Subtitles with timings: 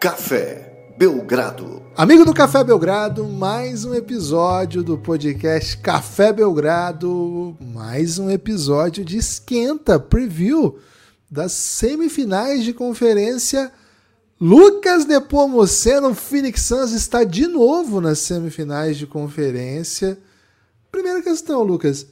[0.00, 1.82] Café Belgrado.
[1.94, 9.18] Amigo do Café Belgrado, mais um episódio do podcast Café Belgrado, mais um episódio de
[9.18, 10.78] esquenta, preview
[11.30, 13.70] das semifinais de conferência.
[14.40, 20.18] Lucas Nepomuceno, Phoenix Suns está de novo nas semifinais de conferência.
[20.90, 22.06] Primeira questão, Lucas.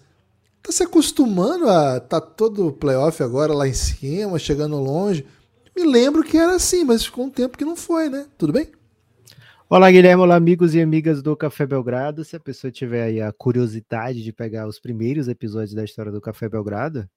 [0.62, 5.24] Tá se acostumando a tá todo playoff agora lá em cima, chegando longe?
[5.78, 8.26] Me lembro que era assim, mas ficou um tempo que não foi, né?
[8.36, 8.72] Tudo bem?
[9.70, 10.20] Olá, Guilherme.
[10.20, 12.24] Olá, amigos e amigas do Café Belgrado.
[12.24, 16.20] Se a pessoa tiver aí a curiosidade de pegar os primeiros episódios da história do
[16.20, 17.08] Café Belgrado,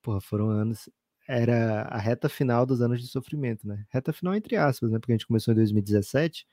[0.00, 0.88] porra, foram anos.
[1.28, 3.84] Era a reta final dos anos de sofrimento, né?
[3.90, 4.98] Reta final entre aspas, né?
[4.98, 6.46] Porque a gente começou em 2017,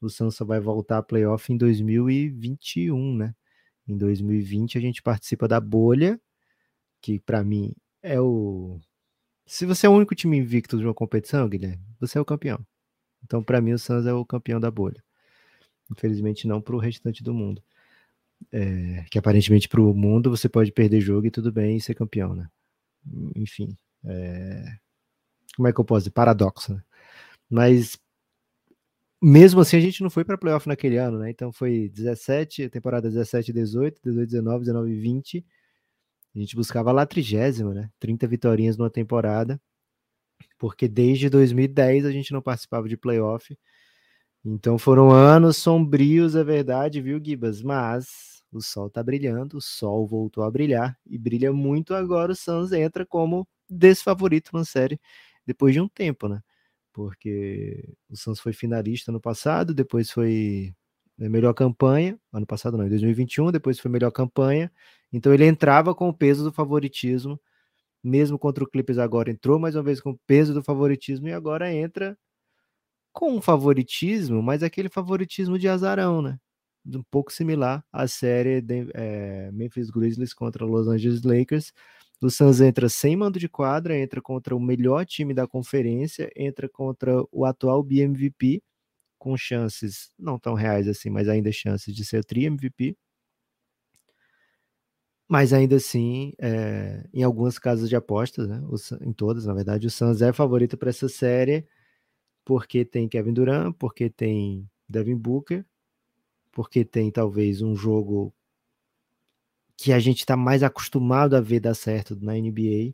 [0.00, 3.34] o Sansa vai voltar a playoff em 2021, né?
[3.88, 6.20] Em 2020 a gente participa da bolha,
[7.00, 8.80] que para mim é o
[9.52, 12.58] se você é o único time invicto de uma competição, Guilherme, você é o campeão.
[13.22, 15.04] Então, para mim, o Suns é o campeão da bolha.
[15.90, 17.62] Infelizmente, não para o restante do mundo.
[18.50, 21.94] É, que aparentemente para o mundo você pode perder jogo e tudo bem e ser
[21.94, 22.48] campeão, né?
[23.36, 24.64] Enfim, é...
[25.54, 26.12] como é que eu posso dizer?
[26.12, 26.82] Paradoxo, né?
[27.50, 27.98] Mas
[29.20, 31.28] mesmo assim a gente não foi para playoff naquele ano, né?
[31.28, 35.44] Então foi 17, temporada 17, 18, 18, 19, 19, 20
[36.34, 37.90] a gente buscava lá a trigésima, né?
[37.98, 39.60] 30 vitórias numa temporada,
[40.58, 43.56] porque desde 2010 a gente não participava de playoff.
[44.44, 47.62] Então foram anos sombrios, é verdade, viu, Gibas?
[47.62, 52.32] Mas o sol tá brilhando, o sol voltou a brilhar e brilha muito agora.
[52.32, 55.00] O Suns entra como desfavorito na série
[55.46, 56.42] depois de um tempo, né?
[56.92, 60.74] Porque o Suns foi finalista no passado, depois foi
[61.18, 64.70] melhor campanha, ano passado não, em 2021, depois foi melhor campanha,
[65.12, 67.40] então ele entrava com o peso do favoritismo,
[68.02, 71.32] mesmo contra o Clippers agora entrou mais uma vez com o peso do favoritismo e
[71.32, 72.18] agora entra
[73.12, 76.38] com um favoritismo, mas aquele favoritismo de azarão, né?
[76.86, 81.72] Um pouco similar à série de, é, Memphis Grizzlies contra Los Angeles Lakers.
[82.20, 86.68] O Suns entra sem mando de quadra, entra contra o melhor time da conferência, entra
[86.68, 88.62] contra o atual BMVP
[89.22, 92.96] com chances não tão reais assim, mas ainda chances de ser tri MVP.
[95.28, 98.60] Mas ainda assim, é, em algumas casas de apostas, né,
[99.00, 101.64] em todas, na verdade, o Suns é favorito para essa série
[102.44, 105.64] porque tem Kevin Durant, porque tem Devin Booker,
[106.50, 108.34] porque tem talvez um jogo
[109.76, 112.92] que a gente está mais acostumado a ver dar certo na NBA,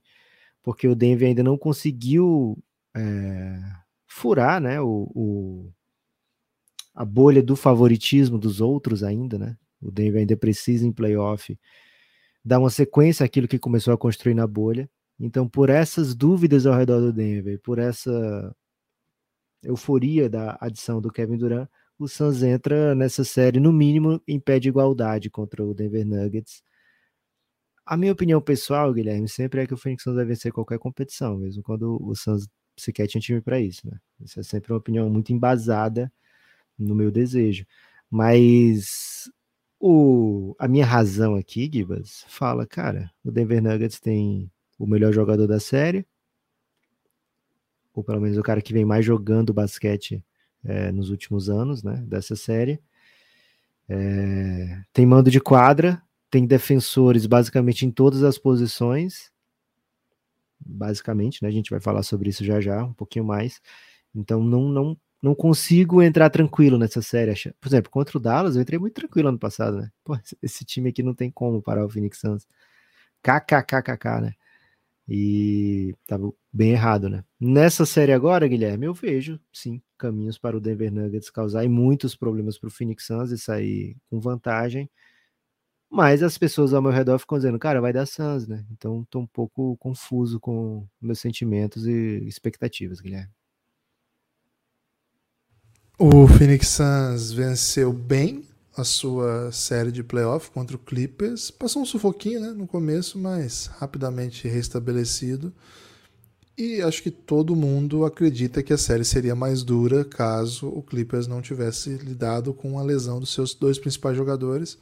[0.62, 2.62] porque o Denver ainda não conseguiu
[2.94, 3.58] é,
[4.06, 5.72] furar né, o, o,
[6.98, 9.56] a bolha do favoritismo dos outros ainda, né?
[9.81, 11.56] O Denver ainda precisa em playoff
[12.44, 14.91] dar uma sequência àquilo que começou a construir na bolha.
[15.16, 18.53] Então, por essas dúvidas ao redor do Denver, por essa
[19.62, 24.58] euforia da adição do Kevin Durant, o Suns entra nessa série, no mínimo, em pé
[24.58, 26.64] de igualdade contra o Denver Nuggets.
[27.87, 31.38] A minha opinião pessoal, Guilherme, sempre é que o Phoenix Suns vai vencer qualquer competição,
[31.38, 33.97] mesmo quando o Suns sequer tinha time para isso, né?
[34.20, 36.12] Isso é sempre uma opinião muito embasada
[36.78, 37.66] no meu desejo.
[38.10, 39.30] Mas
[39.80, 45.46] o, a minha razão aqui, Gibas, fala, cara, o Denver Nuggets tem o melhor jogador
[45.46, 46.06] da série,
[47.92, 50.24] ou pelo menos o cara que vem mais jogando basquete
[50.64, 52.80] é, nos últimos anos, né, dessa série.
[53.88, 56.00] É, tem mando de quadra,
[56.30, 59.32] tem defensores basicamente em todas as posições,
[60.60, 63.60] basicamente, né, a gente vai falar sobre isso já já, um pouquinho mais.
[64.14, 67.32] Então não, não não consigo entrar tranquilo nessa série.
[67.60, 69.90] Por exemplo, contra o Dallas, eu entrei muito tranquilo ano passado, né?
[70.04, 72.46] Pô, esse time aqui não tem como parar o Phoenix Suns.
[73.22, 74.34] KKKKK, né?
[75.08, 77.24] E tava bem errado, né?
[77.40, 82.58] Nessa série agora, Guilherme, eu vejo, sim, caminhos para o Denver Nuggets causar muitos problemas
[82.58, 84.88] para o Phoenix Suns e sair com vantagem.
[85.90, 88.64] Mas as pessoas ao meu redor ficam dizendo, cara, vai dar Suns, né?
[88.70, 93.32] Então tô um pouco confuso com meus sentimentos e expectativas, Guilherme.
[96.00, 98.44] O Phoenix Suns venceu bem
[98.76, 101.50] a sua série de playoff contra o Clippers.
[101.50, 105.52] Passou um sufoquinho né, no começo, mas rapidamente restabelecido.
[106.56, 111.26] E acho que todo mundo acredita que a série seria mais dura caso o Clippers
[111.26, 114.78] não tivesse lidado com a lesão dos seus dois principais jogadores.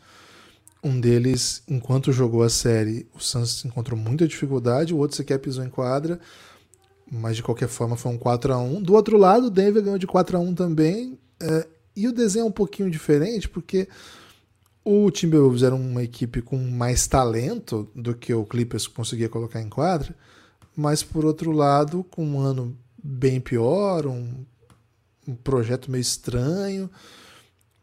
[0.84, 5.64] Um deles, enquanto jogou a série, o Suns encontrou muita dificuldade, o outro sequer pisou
[5.64, 6.20] em quadra
[7.10, 9.98] mas de qualquer forma foi um 4 a 1 Do outro lado, o Denver ganhou
[9.98, 11.18] de 4 a 1 também.
[11.40, 13.88] É, e o desenho é um pouquinho diferente, porque
[14.84, 19.68] o Timberwolves era uma equipe com mais talento do que o Clippers conseguia colocar em
[19.68, 20.14] quadra,
[20.76, 24.44] mas por outro lado, com um ano bem pior, um,
[25.26, 26.90] um projeto meio estranho.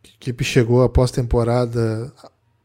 [0.04, 2.14] A equipe chegou após temporada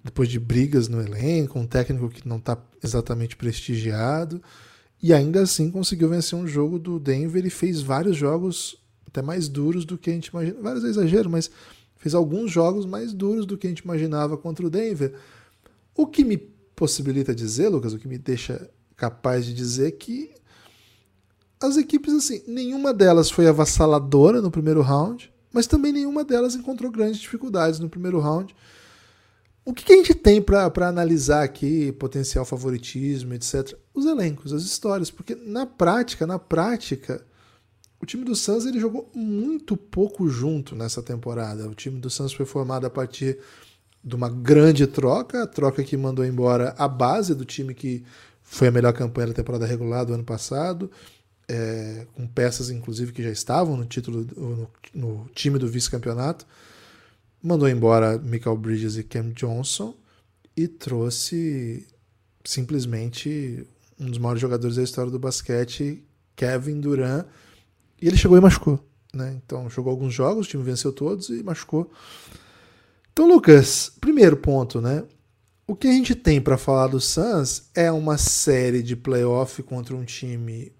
[0.04, 4.42] depois de brigas no elenco, um técnico que não está exatamente prestigiado,
[5.02, 9.48] e ainda assim conseguiu vencer um jogo do Denver e fez vários jogos até mais
[9.48, 10.60] duros do que a gente imagina.
[10.60, 11.50] Vários é exagero, mas
[11.96, 15.14] fez alguns jogos mais duros do que a gente imaginava contra o Denver.
[15.94, 20.30] O que me possibilita dizer, Lucas, o que me deixa capaz de dizer que
[21.60, 26.90] as equipes, assim, nenhuma delas foi avassaladora no primeiro round, mas também nenhuma delas encontrou
[26.90, 28.54] grandes dificuldades no primeiro round.
[29.68, 33.78] O que, que a gente tem para analisar aqui, potencial favoritismo, etc?
[33.92, 37.22] Os elencos, as histórias, porque na prática, na prática,
[38.00, 41.68] o time do Suns ele jogou muito pouco junto nessa temporada.
[41.68, 43.40] O time do Suns foi formado a partir
[44.02, 48.02] de uma grande troca, a troca que mandou embora a base do time que
[48.42, 50.90] foi a melhor campanha da temporada regular do ano passado
[51.48, 56.46] é, com peças inclusive que já estavam no título no, no time do vice-campeonato,
[57.42, 59.94] mandou embora Michael Bridges e Cam Johnson
[60.56, 61.86] e trouxe
[62.44, 63.66] simplesmente
[63.98, 66.04] um dos maiores jogadores da história do basquete,
[66.34, 67.26] Kevin Durant,
[68.00, 68.78] e ele chegou e machucou.
[69.12, 69.38] Né?
[69.44, 71.90] Então jogou alguns jogos, o time venceu todos e machucou.
[73.12, 75.04] Então, Lucas, primeiro ponto, né?
[75.66, 79.94] O que a gente tem para falar do Suns é uma série de playoff contra
[79.94, 80.72] um time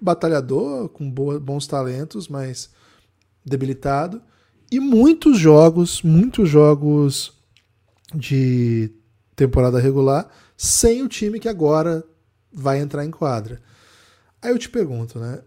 [0.00, 2.70] batalhador, com bons talentos, mas
[3.44, 4.22] debilitado.
[4.70, 7.32] E muitos jogos, muitos jogos
[8.14, 8.92] de
[9.34, 12.04] temporada regular sem o time que agora
[12.52, 13.60] vai entrar em quadra.
[14.42, 15.40] Aí eu te pergunto, né?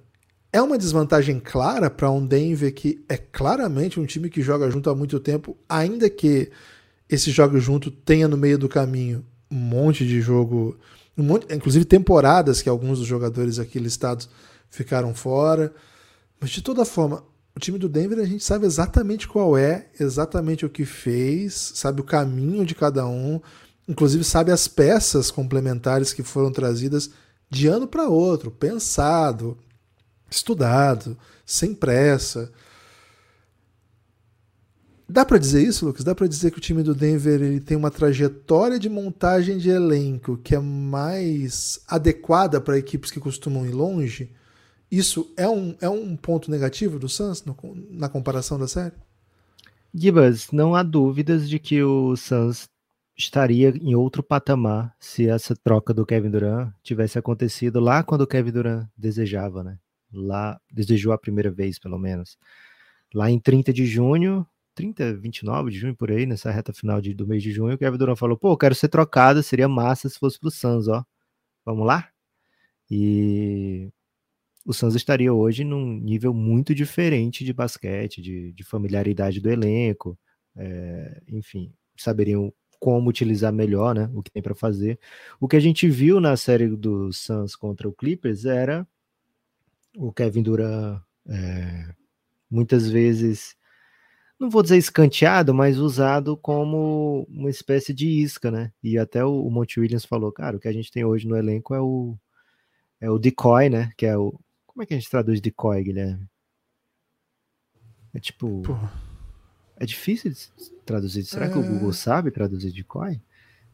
[0.54, 4.90] É uma desvantagem clara para um Denver que é claramente um time que joga junto
[4.90, 6.52] há muito tempo, ainda que
[7.10, 10.78] esse jogo junto tenha no meio do caminho um monte de jogo
[11.18, 14.30] um monte, inclusive temporadas que alguns dos jogadores aqui listados
[14.70, 15.74] ficaram fora.
[16.40, 17.24] Mas de toda forma,
[17.56, 22.02] o time do Denver a gente sabe exatamente qual é, exatamente o que fez, sabe
[22.02, 23.42] o caminho de cada um,
[23.88, 27.12] inclusive sabe as peças complementares que foram trazidas
[27.50, 29.58] de ano para outro, pensado,
[30.30, 32.50] estudado, sem pressa.
[35.08, 36.06] Dá para dizer isso, Lucas?
[36.06, 39.70] Dá para dizer que o time do Denver ele tem uma trajetória de montagem de
[39.70, 44.32] elenco que é mais adequada para equipes que costumam ir longe?
[44.92, 47.56] Isso é um, é um ponto negativo do Suns no,
[47.90, 48.94] na comparação da série?
[49.94, 52.70] Gibas, não há dúvidas de que o Suns
[53.18, 58.28] estaria em outro patamar se essa troca do Kevin Durant tivesse acontecido lá quando o
[58.28, 59.78] Kevin Durant desejava, né?
[60.12, 62.38] Lá desejou a primeira vez, pelo menos.
[63.14, 64.46] Lá em 30 de junho,
[64.76, 67.78] 30, 29 de junho, por aí, nessa reta final de, do mês de junho, o
[67.78, 71.06] Kevin Durant falou, pô, quero ser trocado, seria massa se fosse pro Suns, ó.
[71.66, 72.10] Vamos lá?
[72.90, 73.90] E
[74.66, 80.18] o Suns estaria hoje num nível muito diferente de basquete, de, de familiaridade do elenco,
[80.56, 85.00] é, enfim, saberiam como utilizar melhor, né, o que tem para fazer.
[85.40, 88.88] O que a gente viu na série do Suns contra o Clippers era
[89.96, 91.94] o Kevin Durant é,
[92.50, 93.56] muitas vezes
[94.42, 98.74] não vou dizer escanteado, mas usado como uma espécie de isca, né?
[98.82, 101.76] E até o, Monte Williams falou, cara, o que a gente tem hoje no elenco
[101.76, 102.18] é o
[103.00, 103.92] é o decoy, né?
[103.96, 104.40] Que é o
[104.72, 106.28] como é que a gente traduz decoy, Guilherme?
[108.14, 108.92] É tipo Porra.
[109.78, 111.24] é difícil de traduzir.
[111.26, 111.50] Será é...
[111.50, 111.94] que o Google é.
[111.94, 113.22] sabe traduzir decoy?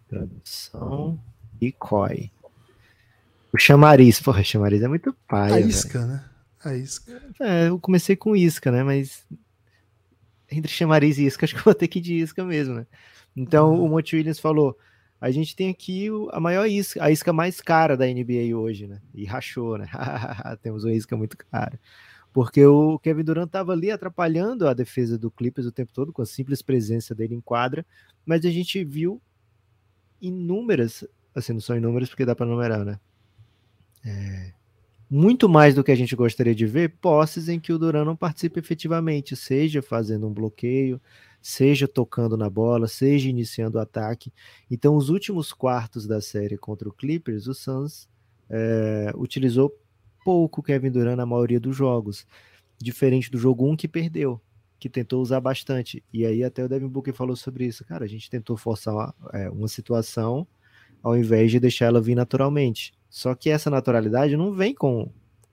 [0.08, 1.20] Tradução
[1.54, 2.32] decoy.
[3.54, 5.54] O chamariz, porra, chamariz é muito pai.
[5.54, 6.12] A isca, véio.
[6.12, 6.30] né?
[6.64, 7.22] A isca.
[7.40, 8.84] É, eu comecei com isca, né?
[8.84, 9.26] Mas
[10.52, 12.88] entre chamariz e isca, acho que eu vou ter que ir de isca mesmo, né?
[13.36, 13.86] Então uhum.
[13.86, 14.78] o Monte Williams falou:
[15.20, 19.02] a gente tem aqui a maior isca, a isca mais cara da NBA hoje, né?
[19.14, 19.88] E rachou, né?
[20.62, 21.80] Temos uma isca muito cara.
[22.32, 26.22] Porque o Kevin Durant estava ali atrapalhando a defesa do Clippers o tempo todo, com
[26.22, 27.86] a simples presença dele em quadra,
[28.24, 29.20] mas a gente viu
[30.22, 33.00] inúmeras, assim, não são inúmeras porque dá para numerar, né?
[34.06, 34.54] É,
[35.10, 38.16] muito mais do que a gente gostaria de ver, posses em que o Duran não
[38.16, 41.02] participa efetivamente, seja fazendo um bloqueio,
[41.42, 44.34] seja tocando na bola, seja iniciando o ataque.
[44.70, 48.08] Então, os últimos quartos da série contra o Clippers, o Suns
[48.50, 49.74] é, utilizou
[50.24, 52.26] pouco Kevin Durant na maioria dos jogos,
[52.78, 54.42] diferente do jogo 1 que perdeu,
[54.80, 56.04] que tentou usar bastante.
[56.12, 57.86] E aí até o Devin Booker falou sobre isso.
[57.86, 60.48] Cara, a gente tentou forçar uma, é, uma situação
[61.02, 62.94] ao invés de deixar ela vir naturalmente.
[63.10, 65.10] Só que essa naturalidade não vem com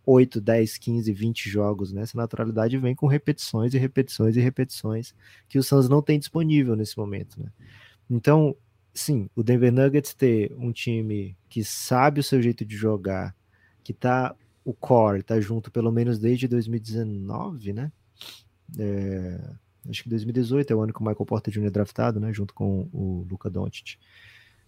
[0.06, 2.02] 8, 10, 15, 20 jogos, né?
[2.02, 5.14] Essa naturalidade vem com repetições e repetições e repetições
[5.48, 7.50] que o Suns não tem disponível nesse momento, né?
[8.10, 8.54] Então,
[8.92, 13.34] sim, o Denver Nuggets ter um time que sabe o seu jeito de jogar,
[13.82, 14.34] que tá
[14.64, 17.92] o core tá junto pelo menos desde 2019, né?
[18.78, 19.40] É,
[19.88, 21.66] acho que 2018 é o ano que o Michael Porter Jr.
[21.66, 22.32] é draftado, né?
[22.32, 23.96] Junto com o Luca Doncic.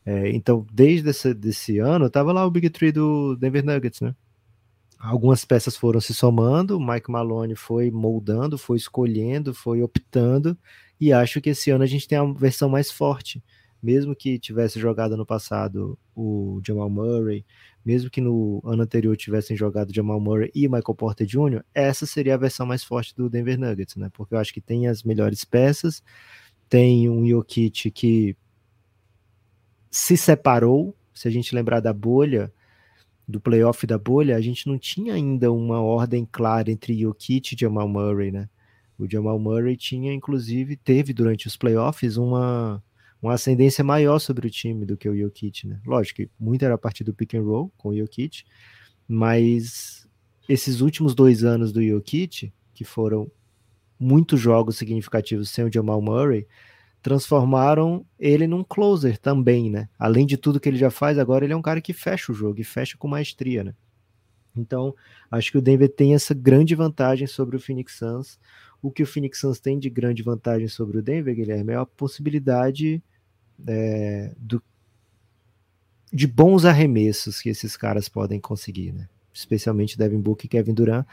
[0.05, 4.14] É, então, desde esse, desse ano, tava lá o Big Tree do Denver Nuggets, né?
[4.98, 10.56] Algumas peças foram se somando, Mike Malone foi moldando, foi escolhendo, foi optando,
[11.00, 13.42] e acho que esse ano a gente tem a versão mais forte.
[13.82, 17.44] Mesmo que tivesse jogado no passado o Jamal Murray,
[17.84, 22.34] mesmo que no ano anterior tivessem jogado Jamal Murray e Michael Porter Jr., essa seria
[22.34, 24.10] a versão mais forte do Denver Nuggets, né?
[24.12, 26.02] Porque eu acho que tem as melhores peças,
[26.68, 28.36] tem um Jokic que
[29.90, 32.52] se separou, se a gente lembrar da bolha,
[33.26, 37.59] do playoff da bolha, a gente não tinha ainda uma ordem clara entre Jokic e
[37.59, 38.49] Jamal Murray, né?
[38.99, 42.83] O Jamal Murray tinha, inclusive, teve durante os playoffs uma,
[43.21, 45.80] uma ascendência maior sobre o time do que o Jokic, né?
[45.85, 48.45] Lógico que muito era a partir do pick and roll com o Jokic,
[49.09, 50.09] mas
[50.49, 53.30] esses últimos dois anos do Jokic, que foram
[53.99, 56.47] muitos jogos significativos sem o Jamal Murray,
[57.06, 59.88] transformaram ele num closer também, né?
[59.96, 62.34] Além de tudo que ele já faz, agora ele é um cara que fecha o
[62.34, 63.75] jogo e fecha com maestria, né?
[64.56, 64.92] Então,
[65.30, 68.40] acho que o Denver tem essa grande vantagem sobre o Phoenix Suns.
[68.82, 71.86] O que o Phoenix Suns tem de grande vantagem sobre o Denver, Guilherme, é a
[71.86, 73.00] possibilidade
[73.68, 74.60] é, do,
[76.12, 79.08] de bons arremessos que esses caras podem conseguir, né?
[79.32, 81.06] Especialmente Devin Booker e Kevin Durant,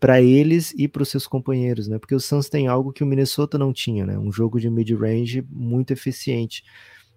[0.00, 1.98] para eles e para os seus companheiros, né?
[1.98, 4.18] Porque o Suns tem algo que o Minnesota não tinha, né?
[4.18, 6.64] Um jogo de mid-range muito eficiente.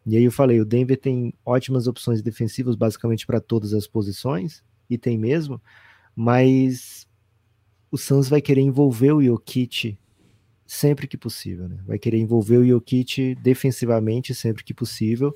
[0.05, 4.61] E aí eu falei, o Denver tem ótimas opções defensivas basicamente para todas as posições,
[4.89, 5.61] e tem mesmo,
[6.13, 7.07] mas
[7.89, 9.97] o Suns vai querer envolver o Jokic
[10.67, 11.77] sempre que possível, né?
[11.85, 15.33] Vai querer envolver o Jokic defensivamente sempre que possível.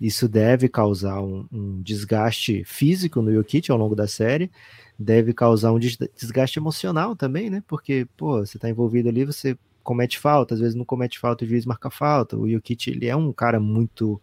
[0.00, 4.50] Isso deve causar um, um desgaste físico no Jokic ao longo da série,
[4.98, 7.62] deve causar um desgaste emocional também, né?
[7.66, 11.48] Porque, pô, você tá envolvido ali, você comete falta, às vezes não comete falta, o
[11.48, 12.36] juiz marca falta.
[12.36, 14.20] O Jokic, ele é um cara muito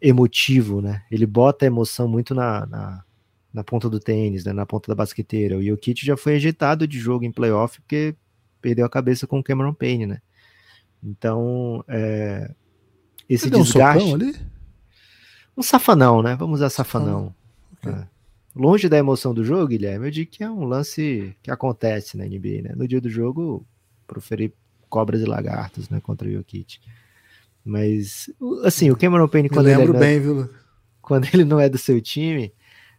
[0.00, 1.02] emotivo, né?
[1.10, 3.04] Ele bota a emoção muito na, na,
[3.52, 4.52] na ponta do tênis, né?
[4.52, 5.58] na ponta da basqueteira.
[5.58, 8.14] O Jokic já foi ejetado de jogo em playoff porque
[8.62, 10.22] perdeu a cabeça com o Cameron Payne, né?
[11.02, 12.54] Então, é,
[13.28, 14.08] esse Você desgaste...
[14.08, 14.34] Um ali?
[15.56, 16.36] Um safanão, né?
[16.36, 17.34] Vamos usar safanão.
[17.82, 17.92] Okay.
[17.92, 18.19] É
[18.54, 22.24] longe da emoção do jogo, Guilherme, eu digo que é um lance que acontece na
[22.24, 22.74] NBA, né?
[22.76, 23.66] No dia do jogo,
[24.06, 24.52] proferir
[24.88, 26.80] cobras e lagartos, né, contra o Jokic.
[27.64, 28.28] Mas,
[28.64, 30.50] assim, o Cameron Payne, quando Me lembro ele é bem, viu?
[31.00, 32.52] Quando ele não é do seu time,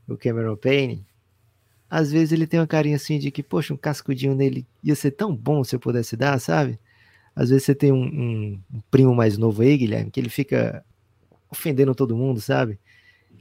[0.08, 1.06] o Cameron Payne,
[1.90, 5.12] às vezes ele tem uma carinha assim de que, poxa, um cascudinho nele ia ser
[5.12, 6.80] tão bom se eu pudesse dar, sabe?
[7.36, 10.86] Às vezes você tem um, um, um primo mais novo aí, Guilherme, que ele fica
[11.50, 12.80] ofendendo todo mundo, sabe?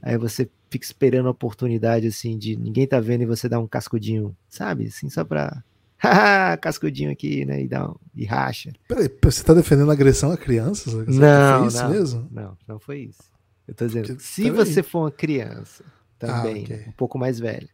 [0.01, 3.67] Aí você fica esperando a oportunidade, assim, de ninguém tá vendo e você dá um
[3.67, 4.87] cascudinho, sabe?
[4.87, 5.61] Assim, só pra.
[6.61, 7.61] cascudinho aqui, né?
[7.61, 8.71] E, dá um, e racha.
[8.87, 10.93] Peraí, você tá defendendo agressão a crianças?
[10.93, 12.27] Você não, foi isso não, mesmo?
[12.31, 13.21] Não, não foi isso.
[13.67, 14.83] Eu tô dizendo, Porque, se você aí.
[14.83, 15.83] for uma criança
[16.17, 16.85] também, ah, okay.
[16.87, 17.69] um pouco mais velha.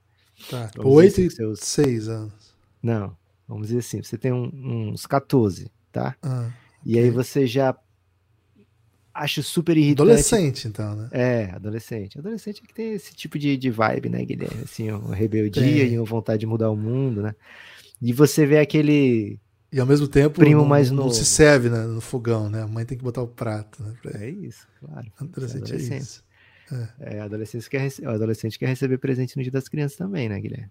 [0.50, 1.60] Tá, oito e seus...
[1.60, 2.54] seis anos.
[2.82, 3.16] Não,
[3.48, 6.16] vamos dizer assim, você tem um, uns 14, tá?
[6.22, 6.52] Ah, okay.
[6.86, 7.74] E aí você já
[9.18, 10.02] acho super irritante.
[10.02, 11.10] Adolescente, então, né?
[11.12, 12.20] É, adolescente.
[12.20, 14.64] Adolescente é que tem esse tipo de, de vibe, né, Guilherme?
[14.64, 15.94] Assim, uma rebeldia tem.
[15.94, 17.36] e uma vontade de mudar o mundo, né?
[18.02, 19.40] E você vê aquele.
[19.72, 21.10] E ao mesmo tempo, primo não, mais novo.
[21.10, 22.62] não se serve né, no fogão, né?
[22.62, 23.84] A mãe tem que botar o prato.
[23.84, 24.24] Né, pra...
[24.24, 25.08] É isso, claro.
[25.20, 26.24] Adolescente é, é isso.
[26.72, 27.18] É.
[27.18, 28.02] é adolescente, quer rece...
[28.06, 30.70] o adolescente quer receber presente no dia das crianças também, né, Guilherme?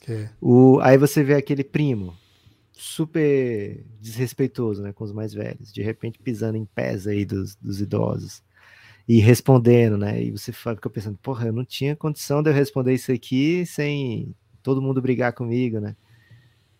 [0.00, 0.28] Que...
[0.40, 0.80] O...
[0.80, 2.14] Aí você vê aquele primo
[2.76, 7.80] super desrespeitoso né, com os mais velhos, de repente pisando em pés aí dos, dos
[7.80, 8.42] idosos
[9.08, 10.22] e respondendo, né?
[10.22, 14.34] E você fica pensando, porra, eu não tinha condição de eu responder isso aqui sem
[14.62, 15.96] todo mundo brigar comigo, né?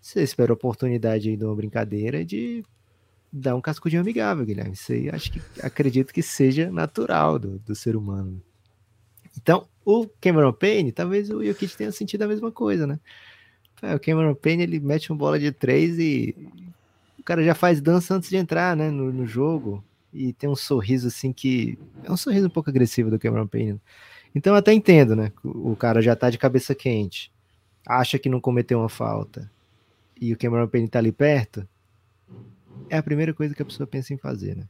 [0.01, 2.65] Você espera a oportunidade aí de uma brincadeira de
[3.33, 4.73] dar um cascudinho amigável, Guilherme.
[4.73, 8.43] Isso aí acho que acredito que seja natural do, do ser humano.
[9.37, 12.99] Então, o Cameron Payne, talvez o Jokic tenha sentido a mesma coisa, né?
[13.83, 16.35] É, o Cameron Payne ele mete uma bola de três e
[17.19, 20.57] o cara já faz dança antes de entrar, né, no, no jogo e tem um
[20.57, 23.81] sorriso assim que é um sorriso um pouco agressivo do Cameron Payne.
[24.35, 25.33] Então eu até entendo, né?
[25.45, 27.33] O cara já tá de cabeça quente,
[27.87, 29.51] acha que não cometeu uma falta
[30.19, 31.69] e o Cameron Payne tá ali perto.
[32.89, 34.65] É a primeira coisa que a pessoa pensa em fazer, né?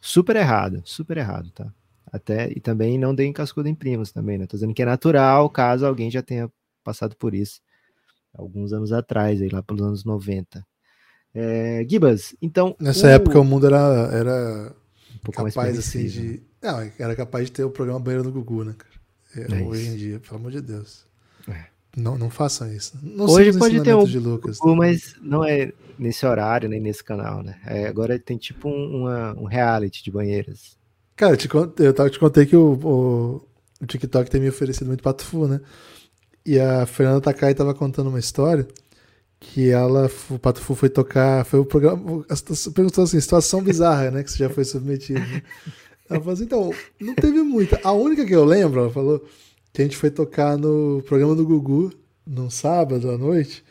[0.00, 1.72] Super errado, super errado, tá?
[2.12, 4.46] Até e também não deem cascudo em primos também, né?
[4.46, 6.50] Tô dizendo que é natural caso alguém já tenha
[6.84, 7.60] passado por isso
[8.36, 10.64] alguns anos atrás, aí, lá pelos anos 90.
[11.34, 12.74] É, Gibas, então.
[12.80, 13.10] Nessa o...
[13.10, 14.74] época o mundo era, era
[15.26, 16.42] um capaz assim de.
[16.62, 18.94] Não, era capaz de ter o programa Banheiro do Gugu, né, cara?
[19.36, 21.04] É, é hoje em dia, pelo amor de Deus.
[21.48, 21.66] É.
[21.96, 22.98] Não, não façam isso.
[23.02, 24.58] Não Hoje pode ter um de Lucas.
[24.76, 27.58] mas não é nesse horário, nem nesse canal, né?
[27.64, 30.76] É, agora tem tipo um, uma, um reality de banheiras.
[31.16, 31.48] Cara, eu te,
[31.82, 33.48] eu te contei que o, o,
[33.80, 35.62] o TikTok tem me oferecido muito patufu, né?
[36.46, 38.68] E a Fernanda Takai tava contando uma história
[39.40, 42.24] que ela, o Patufu foi tocar, foi o programa,
[42.72, 45.20] perguntou assim, situação bizarra, né, que você já foi submetido.
[45.20, 45.42] Né?
[46.08, 47.80] Ela falou assim, então, não teve muita.
[47.82, 49.24] A única que eu lembro, ela falou,
[49.72, 51.92] que a gente foi tocar no programa do Gugu,
[52.24, 53.64] num sábado à noite,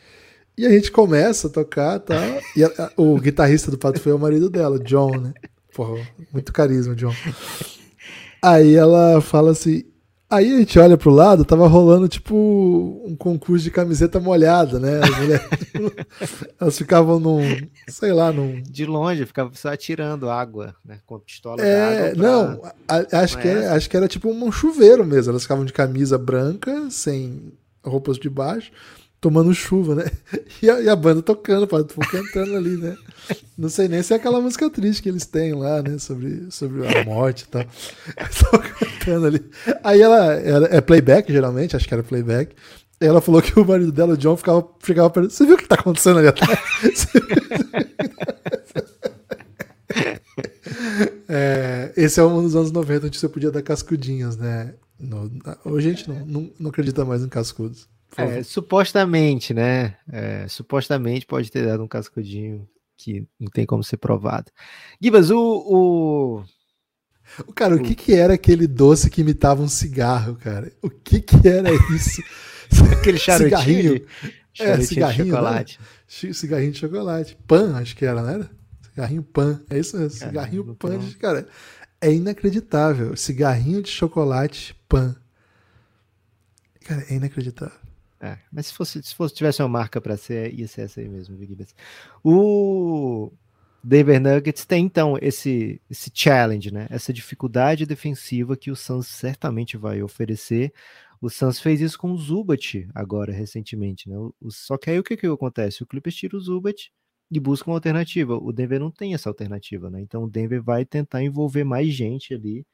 [0.56, 2.20] e a gente começa a tocar, tá?
[2.54, 5.32] E a, a, o guitarrista do Pato foi o marido dela, John, né?
[5.74, 7.14] Porra, muito carisma, John.
[8.42, 9.82] Aí ela fala assim,
[10.28, 12.34] Aí a gente olha pro lado, tava rolando tipo
[13.06, 15.00] um concurso de camiseta molhada, né?
[15.00, 15.46] As mulheres,
[16.60, 17.42] elas ficavam num,
[17.88, 18.60] sei lá, num.
[18.60, 20.98] De longe, ficava só atirando água, né?
[21.06, 22.22] Com pistola é, água.
[22.22, 25.30] Não, a, acho, que era, acho que era tipo um chuveiro mesmo.
[25.30, 27.52] Elas ficavam de camisa branca, sem
[27.84, 28.72] roupas de baixo,
[29.26, 30.04] tomando chuva, né?
[30.62, 32.96] E a, e a banda tocando, cantando ali, né?
[33.58, 35.98] Não sei nem se é aquela música triste que eles têm lá, né?
[35.98, 37.62] Sobre, sobre a morte e tal.
[38.30, 39.44] Estão cantando ali.
[39.84, 42.54] Aí ela, ela é playback, geralmente, acho que era playback.
[42.98, 45.68] Ela falou que o marido dela, o John, ficava, ficava perguntando: Você viu o que
[45.68, 46.58] tá acontecendo ali atrás?
[51.28, 54.74] é, esse é um dos anos 90 onde você podia dar cascudinhas, né?
[54.98, 55.30] No,
[55.64, 57.86] hoje a gente não, não, não acredita mais em cascudos.
[58.16, 59.96] É, supostamente, né?
[60.10, 64.50] É, supostamente pode ter dado um cascudinho que não tem como ser provado.
[65.00, 66.44] Gibas, o, o...
[67.54, 70.72] Cara, o que que era aquele doce que imitava um cigarro, cara?
[70.82, 72.22] O que que era isso?
[72.98, 73.58] aquele charutinho?
[73.58, 74.06] cigarrinho.
[74.58, 75.80] É, cigarrinho, de chocolate.
[75.80, 76.32] Né?
[76.32, 77.38] Cigarrinho de chocolate.
[77.46, 78.50] Pan, acho que era, não era?
[78.82, 79.60] Cigarrinho pan.
[79.68, 80.98] É isso mesmo, cigarrinho pan.
[80.98, 81.46] De, cara,
[82.00, 83.14] é inacreditável.
[83.16, 85.14] Cigarrinho de chocolate pan.
[86.84, 87.85] Cara, é inacreditável.
[88.20, 91.08] É, mas se fosse, se fosse tivesse uma marca para ser, ia ser essa aí
[91.08, 91.74] mesmo, Gibbs.
[92.24, 93.30] O
[93.84, 96.86] Denver Nuggets tem então esse esse challenge, né?
[96.90, 100.72] Essa dificuldade defensiva que o Suns certamente vai oferecer.
[101.20, 104.16] O Suns fez isso com o Zubat agora recentemente, né?
[104.18, 105.82] O, só que aí o que que acontece?
[105.82, 106.90] O Clippers tira o Zubat
[107.30, 108.36] e busca uma alternativa.
[108.36, 110.00] O Denver não tem essa alternativa, né?
[110.00, 112.66] Então o Denver vai tentar envolver mais gente ali.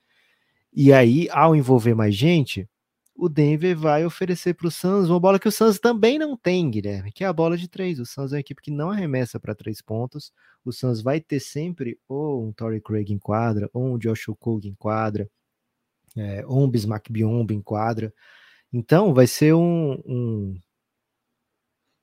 [0.73, 2.69] E aí, ao envolver mais gente,
[3.15, 6.71] o Denver vai oferecer para o Suns uma bola que o Suns também não tem,
[6.71, 8.01] Guilherme, que é a bola de três.
[8.01, 10.33] O Suns é uma equipe que não arremessa para três pontos.
[10.65, 14.69] O Suns vai ter sempre ou um Torrey Craig em quadra, ou um Joshua Kogi
[14.69, 15.31] em quadra,
[16.17, 18.13] é, ou um Bismack Biombo em quadra.
[18.73, 20.61] Então vai ser um, um,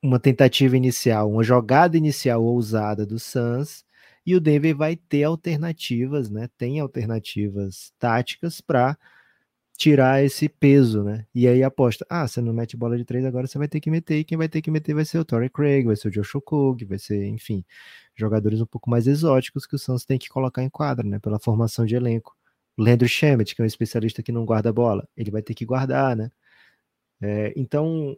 [0.02, 3.84] uma tentativa inicial, uma jogada inicial ousada do Suns,
[4.26, 6.50] e o Denver vai ter alternativas, né?
[6.58, 8.98] Tem alternativas táticas para
[9.80, 11.26] tirar esse peso, né?
[11.34, 13.89] E aí aposta, ah, você não mete bola de três, agora você vai ter que
[13.89, 16.12] meter, e quem vai ter que meter vai ser o Torrey Craig, vai ser o
[16.12, 17.63] Josh Okogie, vai ser, enfim,
[18.13, 21.18] jogadores um pouco mais exóticos que o Santos tem que colocar em quadra, né?
[21.20, 22.36] Pela formação de elenco.
[22.78, 26.13] Leandro Shemet, que é um especialista que não guarda bola, ele vai ter que guardar,
[26.15, 26.30] né?
[27.22, 28.18] É, então,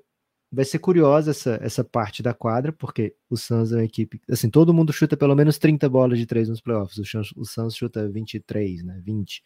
[0.52, 4.50] vai ser curiosa essa, essa parte da quadra, porque o Suns é uma equipe, assim,
[4.50, 8.84] todo mundo chuta pelo menos 30 bolas de três nos playoffs, o, o chuta 23,
[8.84, 9.43] né, 20.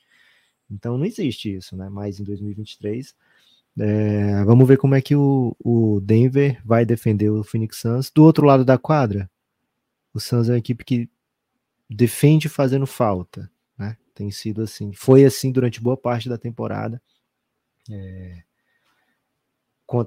[0.69, 1.89] Então não existe isso, né?
[1.89, 3.15] Mais em 2023.
[3.77, 8.09] É, vamos ver como é que o, o Denver vai defender o Phoenix Suns.
[8.09, 9.29] Do outro lado da quadra,
[10.13, 11.09] o Suns é uma equipe que
[11.89, 13.97] defende fazendo falta, né?
[14.13, 17.01] Tem sido assim, foi assim durante boa parte da temporada.
[17.91, 18.43] É,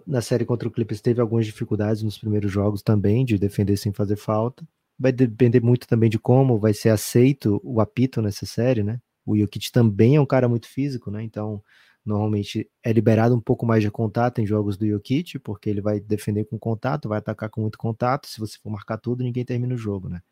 [0.07, 3.93] na série contra o Clippers teve algumas dificuldades nos primeiros jogos também de defender sem
[3.93, 4.67] fazer falta.
[4.99, 9.01] Vai depender muito também de como vai ser aceito o apito nessa série, né?
[9.29, 11.23] O Jokic também é um cara muito físico, né?
[11.23, 11.63] Então,
[12.03, 16.01] normalmente é liberado um pouco mais de contato em jogos do Jokic, porque ele vai
[16.01, 18.27] defender com contato, vai atacar com muito contato.
[18.27, 20.23] Se você for marcar tudo, ninguém termina o jogo, né?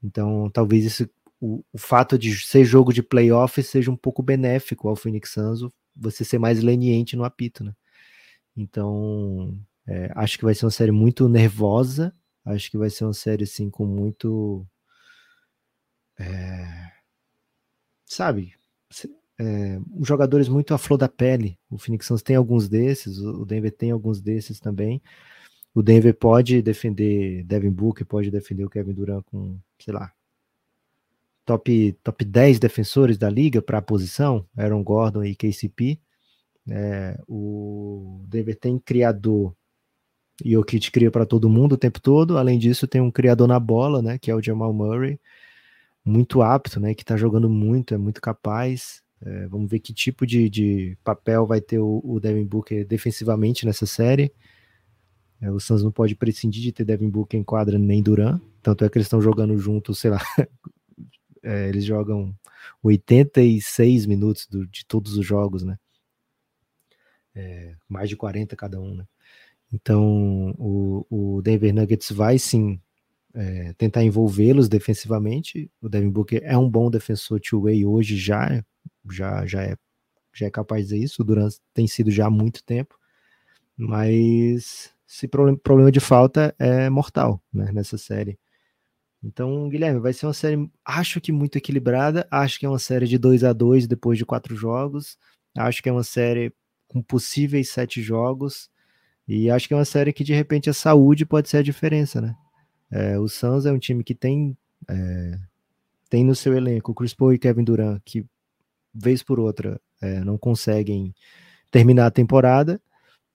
[0.00, 4.88] Então, talvez isso, o, o fato de ser jogo de playoff seja um pouco benéfico
[4.88, 5.60] ao Phoenix Suns,
[5.96, 7.74] você ser mais leniente no apito, né?
[8.56, 12.14] Então, é, acho que vai ser uma série muito nervosa,
[12.44, 14.64] acho que vai ser uma série, assim, com muito...
[16.16, 16.99] É
[18.10, 18.54] sabe,
[19.38, 21.56] é, jogadores muito à flor da pele.
[21.70, 25.00] O Phoenix Suns tem alguns desses, o Denver tem alguns desses também.
[25.72, 30.12] O Denver pode defender Devin Booker, pode defender o Kevin Durant com, sei lá,
[31.46, 36.00] top, top 10 defensores da liga para a posição, Aaron Gordon e KCP.
[36.68, 39.54] É, o Denver tem criador
[40.44, 42.36] e o Kit cria para todo mundo o tempo todo.
[42.36, 45.20] Além disso, tem um criador na bola, né, que é o Jamal Murray
[46.04, 46.94] muito apto, né?
[46.94, 49.02] Que está jogando muito, é muito capaz.
[49.22, 53.66] É, vamos ver que tipo de, de papel vai ter o, o, Devin Booker defensivamente
[53.66, 54.32] nessa série.
[55.40, 58.84] É, o Suns não pode prescindir de ter Devin Booker em quadra nem Duran, tanto
[58.84, 60.20] é que eles estão jogando juntos, sei lá,
[61.42, 62.34] é, eles jogam
[62.82, 65.78] 86 minutos do, de todos os jogos, né?
[67.34, 69.06] É, mais de 40 cada um, né?
[69.72, 72.80] Então o, o Denver Nuggets vai sim
[73.34, 75.70] é, tentar envolvê-los defensivamente.
[75.80, 78.62] O Devin Booker é um bom defensor two-way hoje já,
[79.10, 79.76] já, já é,
[80.32, 81.22] já é capaz de isso.
[81.22, 82.98] O Durant tem sido já há muito tempo,
[83.76, 88.38] mas esse problema, problema de falta é mortal né, nessa série.
[89.22, 92.26] Então, Guilherme, vai ser uma série, acho que muito equilibrada.
[92.30, 95.18] Acho que é uma série de 2 a 2 depois de quatro jogos.
[95.56, 96.52] Acho que é uma série
[96.88, 98.70] com possíveis sete jogos.
[99.28, 102.20] E acho que é uma série que de repente a saúde pode ser a diferença,
[102.20, 102.34] né?
[102.90, 104.56] É, o Suns é um time que tem
[104.88, 105.38] é,
[106.08, 108.26] tem no seu elenco Chris Paul e Kevin Durant que
[108.92, 111.14] vez por outra é, não conseguem
[111.70, 112.80] terminar a temporada.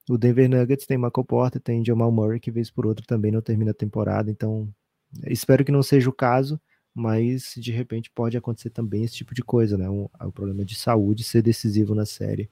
[0.09, 3.41] O Denver Nuggets tem Michael Porter, tem Jamal Murray que vez por outra também não
[3.41, 4.29] termina a temporada.
[4.29, 4.67] Então
[5.25, 6.59] espero que não seja o caso,
[6.93, 9.89] mas de repente pode acontecer também esse tipo de coisa, né?
[9.89, 12.49] O problema de saúde ser decisivo na série.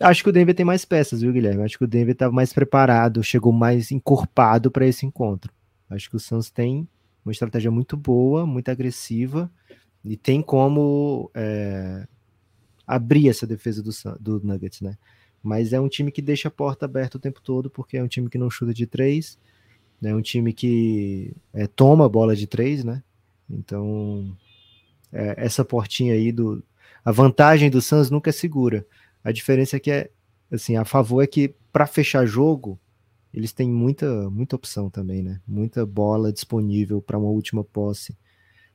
[0.00, 1.64] Acho que o Denver tem mais peças, viu, Guilherme?
[1.64, 5.52] Acho que o Denver estava mais preparado, chegou mais encorpado para esse encontro.
[5.90, 6.88] Acho que o Suns tem
[7.24, 9.50] uma estratégia muito boa, muito agressiva,
[10.04, 12.06] e tem como é,
[12.86, 14.96] abrir essa defesa do, do Nuggets, né?
[15.42, 18.08] Mas é um time que deixa a porta aberta o tempo todo, porque é um
[18.08, 19.38] time que não chuta de três,
[20.02, 23.02] é um time que é, toma a bola de três, né?
[23.48, 24.36] Então,
[25.12, 26.62] é, essa portinha aí do.
[27.04, 28.86] A vantagem do Suns nunca é segura.
[29.24, 30.10] A diferença é que é
[30.50, 32.78] assim, a favor é que para fechar jogo,
[33.32, 35.40] eles têm muita, muita opção também, né?
[35.46, 38.16] Muita bola disponível para uma última posse.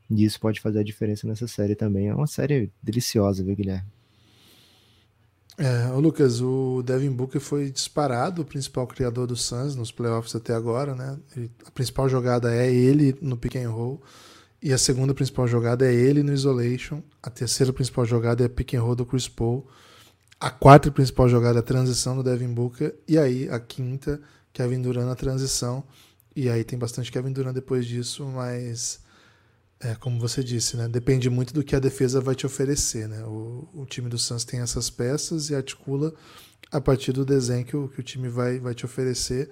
[0.10, 2.08] E isso pode fazer a diferença nessa série também.
[2.08, 3.88] É uma série deliciosa, viu, Guilherme?
[5.58, 10.36] É, o Lucas, o Devin Booker foi disparado o principal criador do Suns nos playoffs
[10.36, 11.18] até agora, né?
[11.66, 14.02] a principal jogada é ele no pick and roll
[14.62, 17.04] e a segunda principal jogada é ele no isolation.
[17.22, 19.68] A terceira principal jogada é pick and roll do Chris Paul.
[20.40, 24.20] A quarta principal jogada é a transição do Devin Booker e aí a quinta
[24.54, 25.84] Kevin Durant na transição.
[26.36, 29.02] E aí tem bastante Kevin Durant depois disso, mas
[29.80, 30.88] é, como você disse, né?
[30.88, 33.24] Depende muito do que a defesa vai te oferecer, né?
[33.26, 36.14] O, o time do Suns tem essas peças e articula
[36.72, 39.50] a partir do desenho que o, que o time vai, vai te oferecer.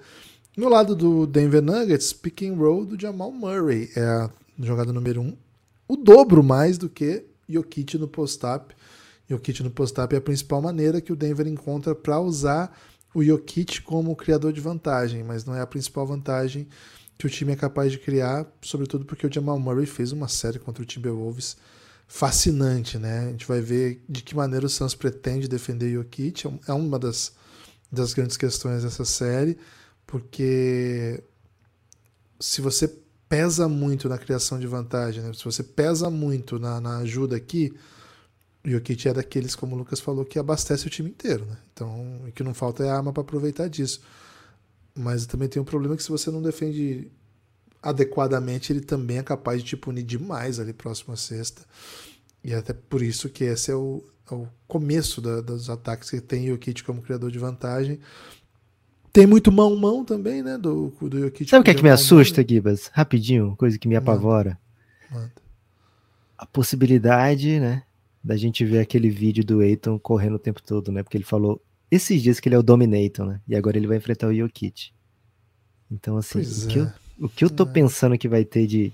[0.56, 5.20] No lado do Denver Nuggets, pick and roll do Jamal Murray é a jogada número
[5.20, 5.36] um.
[5.86, 8.74] O dobro mais do que Jokic no post-up.
[9.28, 12.76] Jokic no post-up é a principal maneira que o Denver encontra para usar
[13.14, 16.68] o Jokic como criador de vantagem, mas não é a principal vantagem
[17.18, 20.58] que o time é capaz de criar, sobretudo porque o Jamal Murray fez uma série
[20.58, 21.56] contra o Timberwolves
[22.08, 23.26] fascinante, né?
[23.26, 26.72] A gente vai ver de que maneira o Suns pretende defender o Jokic, é, é
[26.72, 27.32] uma das,
[27.90, 29.56] das grandes questões dessa série,
[30.06, 31.22] porque
[32.40, 32.92] se você
[33.28, 35.32] pesa muito na criação de vantagem, né?
[35.32, 37.72] se você pesa muito na, na ajuda aqui,
[38.64, 41.56] Jokic é daqueles, como o Lucas falou, que abastece o time inteiro, né?
[41.72, 44.00] Então, o que não falta é arma para aproveitar disso.
[44.94, 47.10] Mas também tem um problema que se você não defende
[47.82, 51.62] adequadamente, ele também é capaz de te punir demais ali próximo à sexta.
[52.44, 56.10] E é até por isso que esse é o, é o começo da, dos ataques
[56.10, 57.98] que tem o Jokic como criador de vantagem.
[59.12, 60.56] Tem muito mão-mão também, né?
[60.56, 61.50] Do, do Jokic.
[61.50, 62.90] Sabe o que é que me assusta, Gibas?
[62.92, 64.58] Rapidinho, coisa que me apavora.
[65.10, 65.22] Manda.
[65.22, 65.42] Manda.
[66.38, 67.82] A possibilidade, né?
[68.22, 71.02] Da gente ver aquele vídeo do Eiton correndo o tempo todo, né?
[71.02, 73.40] Porque ele falou esses dias que ele é o Dominator, né?
[73.48, 74.92] E agora ele vai enfrentar o Jokic.
[75.90, 76.94] Então, assim, o que, eu, é.
[77.20, 77.66] o que eu tô é.
[77.66, 78.92] pensando que vai ter de,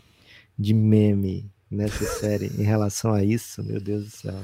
[0.58, 4.34] de meme nessa série em relação a isso, meu Deus do céu.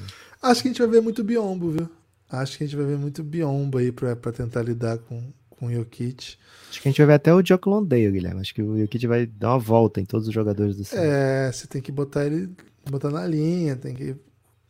[0.40, 1.88] Acho que a gente vai ver muito biombo, viu?
[2.30, 5.66] Acho que a gente vai ver muito biombo aí pra, pra tentar lidar com, com
[5.66, 6.36] o Jokic.
[6.70, 8.40] Acho que a gente vai ver até o Jock Londale, Guilherme.
[8.40, 11.02] Acho que o Jokic vai dar uma volta em todos os jogadores do céu.
[11.02, 12.50] É, você tem que botar ele
[12.90, 14.14] botar na linha, tem que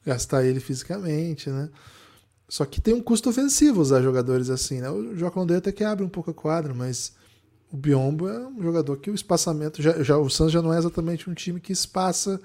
[0.05, 1.71] gastar ele fisicamente, né?
[2.49, 4.91] Só que tem um custo ofensivo usar jogadores assim, né?
[4.91, 7.13] O João Condé até que abre um pouco a quadra, mas
[7.73, 10.79] o Biombo é um jogador que o espaçamento já, já o Santos já não é
[10.79, 12.41] exatamente um time que espaça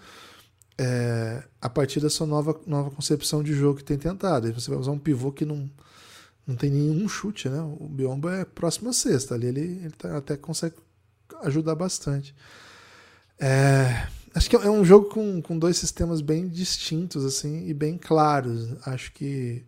[0.77, 4.47] é, a partir dessa nova, nova concepção de jogo que tem tentado.
[4.47, 5.69] Aí você vai usar um pivô que não,
[6.47, 7.61] não tem nenhum chute, né?
[7.61, 10.75] O Biombo é próximo a sexta, ali ele, ele tá, até consegue
[11.43, 12.33] ajudar bastante.
[13.37, 17.97] É, Acho que é um jogo com, com dois sistemas bem distintos, assim, e bem
[17.97, 18.75] claros.
[18.85, 19.63] Acho que.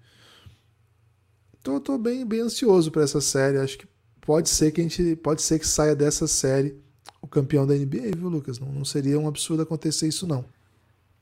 [1.64, 3.58] Tô, tô bem, bem ansioso para essa série.
[3.58, 3.88] Acho que
[4.22, 5.16] pode ser que a gente.
[5.18, 6.76] Pode ser que saia dessa série
[7.22, 8.60] o campeão da NBA, viu, Lucas?
[8.60, 10.46] Não, não seria um absurdo acontecer isso, não.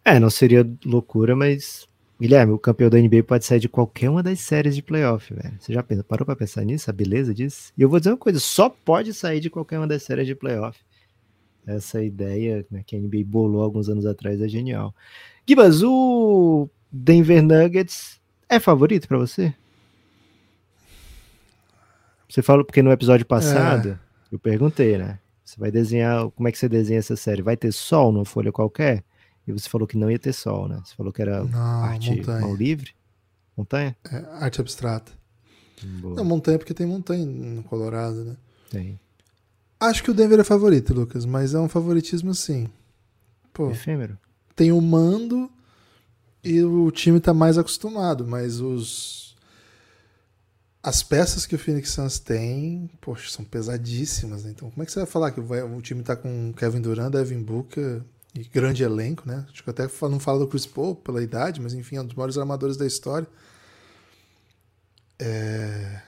[0.03, 1.87] É, não seria loucura, mas
[2.19, 5.53] Guilherme, o campeão da NBA pode sair de qualquer uma das séries de playoff, velho.
[5.57, 6.89] Você já parou pra pensar nisso?
[6.89, 7.71] A beleza disso?
[7.77, 10.35] E eu vou dizer uma coisa: só pode sair de qualquer uma das séries de
[10.35, 10.77] playoff.
[11.75, 14.93] Essa ideia né, que a NBA bolou alguns anos atrás é genial.
[15.47, 19.53] Gibas, o Denver Nuggets é favorito para você?
[22.27, 23.99] Você falou porque no episódio passado é.
[24.31, 25.19] eu perguntei, né?
[25.43, 27.41] Você vai desenhar, como é que você desenha essa série?
[27.41, 29.03] Vai ter sol numa folha qualquer?
[29.47, 30.79] E você falou que não ia ter sol, né?
[30.83, 32.41] Você falou que era não, arte montanha.
[32.41, 32.93] mão livre?
[33.57, 33.97] Montanha?
[34.11, 35.11] É, arte abstrata.
[36.01, 36.15] Boa.
[36.15, 38.37] Não, montanha porque tem montanha no Colorado, né?
[38.69, 38.99] Tem.
[39.79, 42.67] Acho que o Denver é favorito, Lucas, mas é um favoritismo assim.
[43.53, 44.17] Pô, Efêmero.
[44.55, 45.49] Tem o mando
[46.43, 49.19] e o time tá mais acostumado, mas os
[50.81, 54.51] as peças que o Phoenix Suns tem, poxa, são pesadíssimas, né?
[54.51, 57.41] Então, como é que você vai falar que o time tá com Kevin Durant, Devin
[57.41, 58.01] Booker
[58.33, 59.45] e grande elenco, né?
[59.51, 62.15] Acho que até não fala do Chris Paul pela idade, mas enfim, é um dos
[62.15, 63.27] maiores armadores da história.
[65.19, 66.01] É,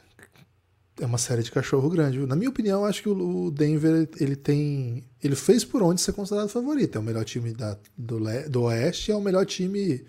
[1.01, 2.19] é uma série de cachorro grande.
[2.27, 6.47] Na minha opinião, acho que o Denver ele tem, ele fez por onde ser considerado
[6.49, 6.95] favorito.
[6.95, 10.05] É o melhor time da, do, do Oeste, é o melhor time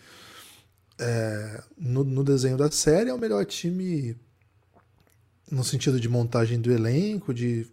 [0.98, 4.14] é, no, no desenho da série, é o melhor time
[5.50, 7.66] no sentido de montagem do elenco, de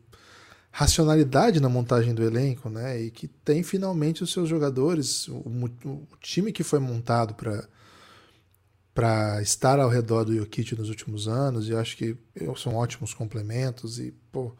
[0.71, 3.01] racionalidade na montagem do elenco, né?
[3.01, 5.39] E que tem finalmente os seus jogadores, o,
[5.85, 7.67] o time que foi montado para
[8.99, 12.17] para estar ao redor do Jokic nos últimos anos, e acho que
[12.57, 14.53] são ótimos complementos e pô.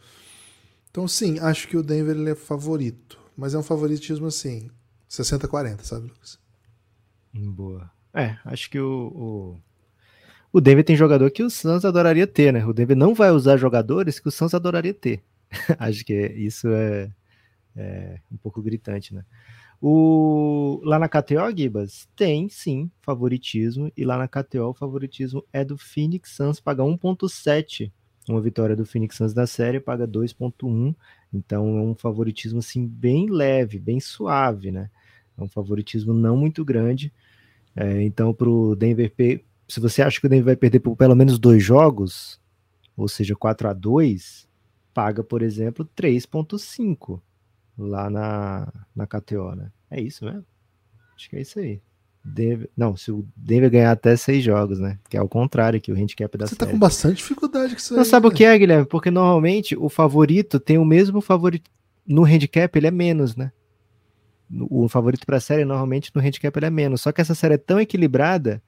[0.90, 4.72] Então sim, acho que o Denver ele é favorito, mas é um favoritismo assim,
[5.10, 6.40] 60-40, sabe, Lucas?
[7.34, 7.92] Boa.
[8.14, 9.62] É, acho que o, o,
[10.54, 12.66] o Denver tem jogador que o Suns adoraria ter, né?
[12.66, 15.22] O Denver não vai usar jogadores que o Suns adoraria ter.
[15.78, 17.12] Acho que isso é,
[17.76, 19.26] é, um pouco gritante, né?
[19.82, 25.64] O, lá na KTO, Gibas, tem sim favoritismo, e lá na KTO o favoritismo é
[25.64, 27.92] do Phoenix Suns, paga 1.7.
[28.28, 30.94] Uma vitória do Phoenix Suns da série paga 2.1,
[31.34, 34.90] então é um favoritismo assim bem leve, bem suave, né?
[35.38, 37.14] É um favoritismo não muito grande.
[37.74, 39.14] É, então, para o Denver,
[39.68, 42.40] se você acha que o Denver vai perder por pelo menos dois jogos,
[42.98, 44.48] ou seja, 4 a 2
[44.94, 47.22] paga, por exemplo, 3,5
[47.86, 49.72] lá na, na KTO, né?
[49.90, 50.46] É isso mesmo?
[51.16, 51.82] Acho que é isso aí.
[52.24, 55.00] Deve, não, se o Denver ganhar até seis jogos, né?
[55.10, 56.66] Que é o contrário que o handicap da Você série.
[56.66, 58.34] tá com bastante dificuldade com isso Não aí, sabe né?
[58.34, 58.86] o que é, Guilherme?
[58.86, 61.72] Porque normalmente o favorito tem o mesmo favorito.
[62.06, 63.52] No handicap ele é menos, né?
[64.70, 67.02] O favorito para a série normalmente no handicap ele é menos.
[67.02, 68.62] Só que essa série é tão equilibrada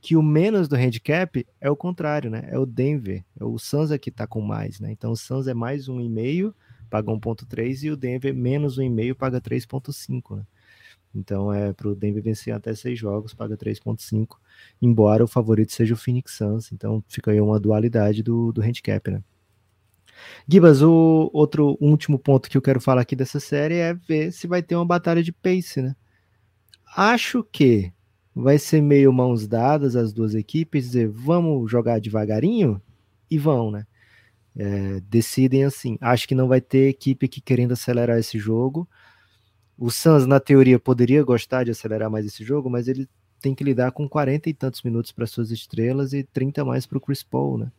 [0.00, 2.46] que o menos do handicap é o contrário, né?
[2.50, 4.92] É o Denver, é o Suns que tá com mais, né?
[4.92, 6.54] Então o Suns é mais um e meio,
[6.88, 10.42] paga 1.3 e o Denver menos um e meio, paga 3.5, né?
[11.14, 14.36] Então é para o Denver vencer até seis jogos, paga 3.5,
[14.80, 19.10] embora o favorito seja o Phoenix Suns, então fica aí uma dualidade do, do handicap,
[19.10, 19.22] né?
[20.46, 24.46] Gibas, o outro último ponto que eu quero falar aqui dessa série é ver se
[24.46, 25.94] vai ter uma batalha de pace, né?
[26.96, 27.92] Acho que
[28.34, 32.80] vai ser meio mãos dadas as duas equipes, dizer, vamos jogar devagarinho?
[33.30, 33.86] E vão, né?
[34.58, 35.96] É, decidem assim.
[36.00, 38.88] Acho que não vai ter equipe aqui querendo acelerar esse jogo.
[39.78, 43.08] O Suns, na teoria, poderia gostar de acelerar mais esse jogo, mas ele
[43.40, 46.98] tem que lidar com 40 e tantos minutos para suas estrelas e 30 mais para
[46.98, 47.70] o Chris Paul, né?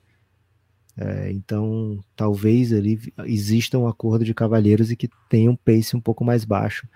[0.98, 6.02] É, então, talvez ali exista um acordo de cavalheiros e que tenha um pace um
[6.02, 6.88] pouco mais baixo.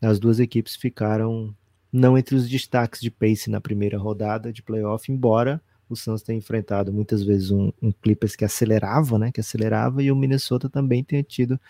[0.00, 1.54] As duas equipes ficaram
[1.92, 6.38] não entre os destaques de pace na primeira rodada de playoff, embora o Suns tenha
[6.38, 11.04] enfrentado muitas vezes um, um Clippers que acelerava, né, que acelerava, e o Minnesota também
[11.04, 11.60] tenha tido,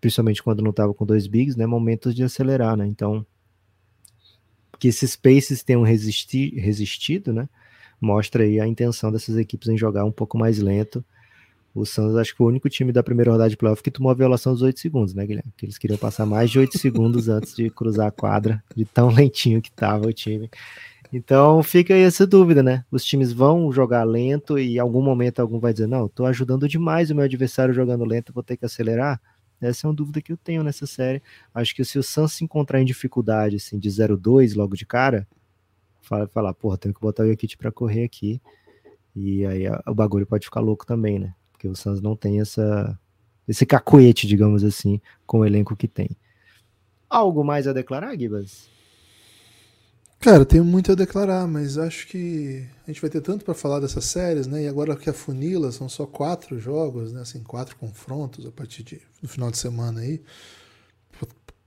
[0.00, 3.24] principalmente quando não estava com dois bigs, né, momentos de acelerar, né, então
[4.78, 7.48] que esses paces tenham resisti resistido, né,
[8.00, 11.04] mostra aí a intenção dessas equipes em jogar um pouco mais lento,
[11.76, 14.14] o Suns acho que o único time da primeira rodada de playoff que tomou a
[14.14, 15.52] violação dos 8 segundos, né, Guilherme?
[15.58, 19.08] Que eles queriam passar mais de 8 segundos antes de cruzar a quadra, de tão
[19.12, 20.50] lentinho que tava o time.
[21.16, 22.84] Então fica aí essa dúvida, né?
[22.90, 26.68] Os times vão jogar lento e em algum momento algum vai dizer: Não, tô ajudando
[26.68, 29.20] demais o meu adversário jogando lento, vou ter que acelerar.
[29.60, 31.22] Essa é uma dúvida que eu tenho nessa série.
[31.54, 35.26] Acho que se o Suns se encontrar em dificuldade, assim, de 0-2 logo de cara,
[36.02, 38.40] fala, falar, porra, tenho que botar o Jokic para correr aqui.
[39.14, 41.34] E aí o bagulho pode ficar louco também, né?
[41.56, 42.98] porque o Suns não tem essa
[43.48, 46.10] esse cacuete, digamos assim, com o elenco que tem.
[47.08, 48.68] Algo mais a declarar, Gibas?
[50.20, 53.80] Cara, tenho muito a declarar, mas acho que a gente vai ter tanto para falar
[53.80, 54.64] dessas séries, né?
[54.64, 57.20] E agora que a funila são só quatro jogos, né?
[57.20, 60.20] Assim, quatro confrontos a partir de, do final de semana aí.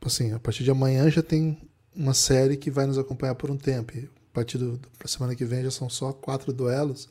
[0.01, 1.57] Assim, a partir de amanhã já tem
[1.95, 3.93] uma série que vai nos acompanhar por um tempo.
[4.33, 7.09] partir do, da semana que vem já são só quatro duelos.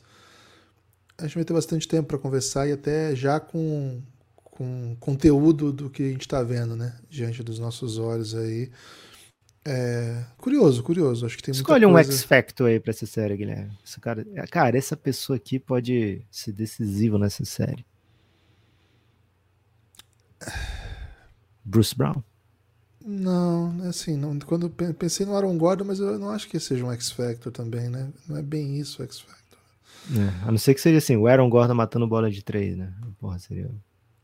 [1.17, 4.01] A gente vai ter bastante tempo para conversar e até já com,
[4.43, 6.95] com conteúdo do que a gente está vendo, né?
[7.09, 8.71] Diante dos nossos olhos aí.
[9.65, 11.25] É, curioso, curioso.
[11.25, 13.71] Acho que tem Escolhe um X Factor aí pra essa série, Guilherme.
[13.85, 17.85] Esse cara, cara, essa pessoa aqui pode ser decisivo nessa série.
[21.63, 22.23] Bruce Brown?
[23.05, 26.91] Não, assim, não, quando pensei no Aaron Gordon, mas eu não acho que seja um
[26.91, 28.11] X Factor também, né?
[28.27, 29.59] Não é bem isso o X Factor.
[30.11, 32.93] É, a não ser que seja assim, o Aaron Gordon matando bola de três, né?
[33.19, 33.69] Porra, seria.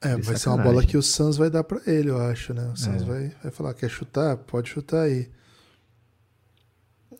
[0.01, 2.69] É, vai ser uma bola que o Suns vai dar para ele, eu acho, né?
[2.73, 3.05] O Suns é.
[3.05, 4.37] vai, vai falar, quer chutar?
[4.37, 5.29] Pode chutar aí.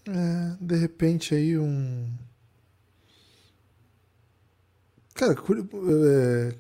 [0.08, 2.08] É, de repente aí um.
[5.16, 6.56] Cara, é,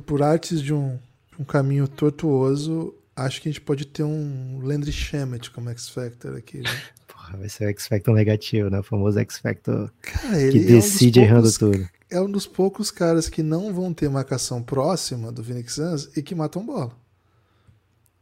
[0.00, 0.98] por artes de um,
[1.38, 6.58] um caminho tortuoso, acho que a gente pode ter um Landry Shamet como X-Factor aqui.
[6.58, 6.82] Né?
[7.06, 8.80] Porra, vai ser o X-Factor negativo, né?
[8.80, 9.90] O famoso X-Factor
[10.50, 11.88] que decide é um errando tudo.
[12.10, 16.22] É um dos poucos caras que não vão ter marcação próxima do Phoenix Suns e
[16.22, 16.92] que matam bola.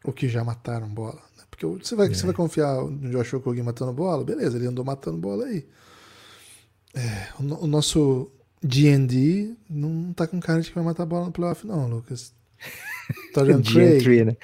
[0.04, 1.22] Ou que já mataram bola.
[1.36, 1.44] Né?
[1.50, 2.14] Porque você vai, é.
[2.14, 4.24] você vai confiar no Josh Okogi matando bola?
[4.24, 5.66] Beleza, ele andou matando bola aí.
[6.94, 8.30] É, o, o, nosso
[8.62, 12.32] D&D não tá com cara de que vai matar bola no playoff não, Lucas.
[13.32, 14.24] Torian Craig.
[14.24, 14.36] né?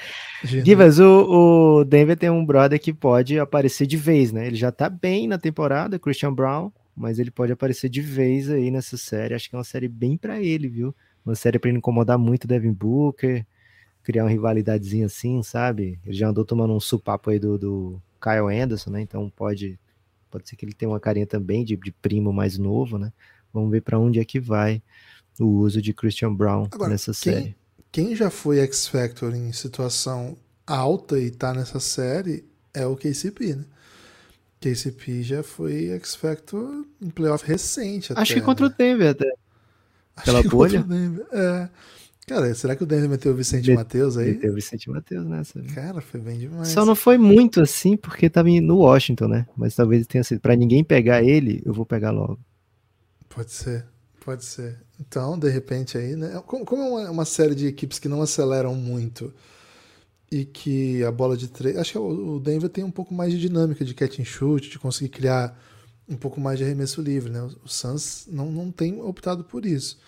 [0.62, 4.46] Divas, o, o Denver tem um brother que pode aparecer de vez, né?
[4.46, 8.70] Ele já tá bem na temporada, Christian Brown, mas ele pode aparecer de vez aí
[8.70, 9.34] nessa série.
[9.34, 10.94] Acho que é uma série bem para ele, viu?
[11.24, 13.46] Uma série para ele incomodar muito o Devin Booker,
[14.02, 15.98] criar uma rivalidadezinha assim, sabe?
[16.04, 19.00] Ele já andou tomando um supapo aí do, do Kyle Anderson, né?
[19.00, 19.78] Então pode,
[20.30, 23.12] pode ser que ele tenha uma carinha também de, de primo mais novo, né?
[23.52, 24.82] Vamos ver para onde é que vai
[25.38, 27.56] o uso de Christian Brown Agora, nessa quem, série
[27.94, 33.54] quem já foi X Factor em situação alta e tá nessa série é o KCP,
[33.54, 33.64] né?
[34.60, 38.12] KCP já foi X Factor em playoff recente.
[38.12, 38.74] Acho até, que contra né?
[38.74, 39.32] o Denver até.
[40.16, 40.84] Acho Pela bolha.
[41.32, 41.68] É.
[42.26, 44.32] Cara, será que o Denver meteu o Vicente Met, Matheus aí?
[44.32, 45.60] Meteu o Vicente Matheus nessa.
[45.74, 46.68] Cara, foi bem demais.
[46.68, 49.46] Só não foi muito assim, porque tava no Washington, né?
[49.54, 50.40] Mas talvez tenha sido.
[50.40, 52.38] Pra ninguém pegar ele, eu vou pegar logo.
[53.28, 53.84] Pode ser.
[54.24, 54.80] Pode ser.
[54.98, 56.42] Então, de repente aí, né?
[56.46, 59.32] Como, como é uma, uma, série de equipes que não aceleram muito
[60.30, 61.76] e que a bola de três.
[61.76, 64.78] Acho que o Denver tem um pouco mais de dinâmica de catch and shoot, de
[64.78, 65.58] conseguir criar
[66.08, 67.42] um pouco mais de arremesso livre, né?
[67.42, 69.98] O Suns não, não tem optado por isso.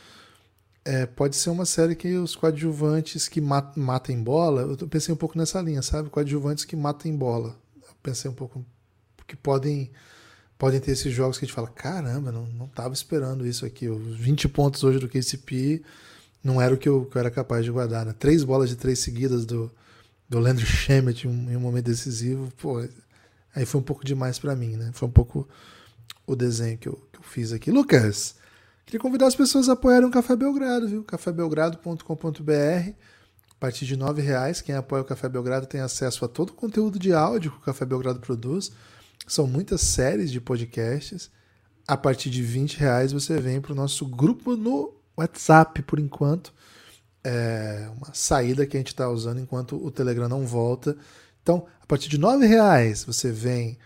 [0.85, 4.63] É, pode ser uma série que os coadjuvantes que mat, matem bola.
[4.81, 6.11] Eu pensei um pouco nessa linha, sabe?
[6.11, 7.57] Coadjuvantes que matem bola.
[7.77, 8.65] Eu pensei um pouco
[9.27, 9.91] que podem
[10.59, 13.89] podem ter esses jogos que a gente fala, caramba, não, não tava esperando isso aqui.
[13.89, 15.83] Os 20 pontos hoje do KCP
[16.43, 18.07] não era o que eu, que eu era capaz de guardar.
[18.07, 18.15] Né?
[18.19, 19.71] Três bolas de três seguidas do,
[20.29, 22.87] do Landry Shamet em um, em um momento decisivo, pô,
[23.55, 24.91] aí foi um pouco demais para mim, né?
[24.93, 25.49] Foi um pouco
[26.27, 27.71] o desenho que eu, que eu fiz aqui.
[27.71, 28.35] Lucas,
[28.85, 31.05] queria convidar as pessoas a apoiarem o Café Belgrado, viu?
[31.05, 32.95] cafébelgrado.com.br
[33.57, 36.53] a partir de R$ reais, quem apoia o Café Belgrado tem acesso a todo o
[36.53, 38.71] conteúdo de áudio que o Café Belgrado produz
[39.27, 41.31] são muitas séries de podcasts.
[41.89, 46.53] A partir de 20 reais você vem para o nosso grupo no WhatsApp, por enquanto.
[47.29, 50.97] É uma saída que a gente está usando enquanto o Telegram não volta.
[51.43, 53.77] Então, a partir de R$ reais você vem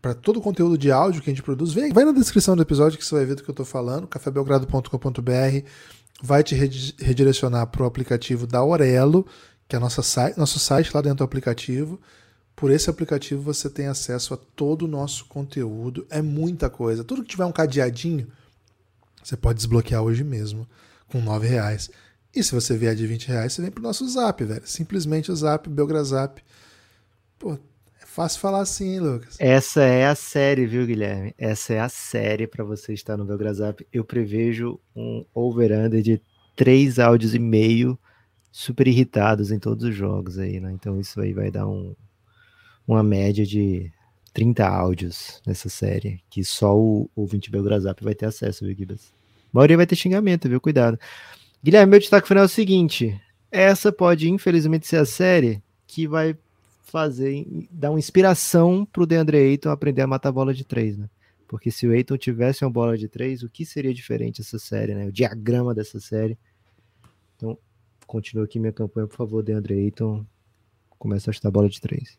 [0.00, 1.74] para todo o conteúdo de áudio que a gente produz.
[1.74, 4.06] Vem, vai na descrição do episódio que você vai ver do que eu estou falando,
[4.06, 5.68] cafébelgrado.com.br.
[6.22, 9.26] Vai te redirecionar para o aplicativo da Aurelo,
[9.68, 10.02] que é nossa
[10.36, 12.00] nosso site lá dentro do aplicativo.
[12.56, 17.04] Por esse aplicativo você tem acesso a todo o nosso conteúdo, é muita coisa.
[17.04, 18.26] Tudo que tiver um cadeadinho,
[19.22, 20.66] você pode desbloquear hoje mesmo,
[21.08, 21.90] com R$ reais.
[22.34, 24.62] E se você vier de 20 reais, você vem pro nosso zap, velho.
[24.64, 26.42] Simplesmente o zap, Belgrazap.
[27.38, 27.54] Pô,
[28.02, 29.36] é fácil falar assim, Lucas.
[29.38, 31.34] Essa é a série, viu, Guilherme?
[31.38, 33.86] Essa é a série para você estar no Belgrazap.
[33.92, 36.20] Eu prevejo um over-under de
[36.56, 37.98] três áudios e meio
[38.50, 40.72] super irritados em todos os jogos aí, né?
[40.72, 41.94] Então isso aí vai dar um,
[42.86, 43.92] uma média de
[44.32, 49.12] 30 áudios nessa série, que só o ouvinte Belgrazap vai ter acesso, viu, Gibas?
[49.52, 50.60] A maioria vai ter xingamento, viu?
[50.60, 50.98] Cuidado.
[51.64, 53.18] Guilherme, meu destaque final é o seguinte:
[53.50, 56.36] essa pode, infelizmente, ser a série que vai
[56.82, 61.08] fazer, dar uma inspiração pro DeAndre Ayton aprender a matar bola de três, né?
[61.48, 64.94] Porque se o Ayton tivesse uma bola de três, o que seria diferente essa série,
[64.94, 65.06] né?
[65.06, 66.36] O diagrama dessa série.
[67.34, 67.56] Então,
[68.06, 70.22] continua aqui minha campanha, por favor, DeAndre Ayton.
[70.98, 72.18] Começa a chutar bola de três.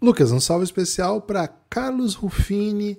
[0.00, 2.96] Lucas, um salve especial para Carlos Ruffini,